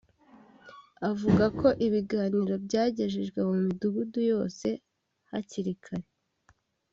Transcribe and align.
Avuga 1.09 1.45
ko 1.59 1.67
ibiganiro 1.85 2.53
byagejejwe 2.65 3.39
mu 3.47 3.55
midugudu 3.65 4.19
yose 4.31 4.67
hakiri 5.31 5.73
kare 5.83 6.07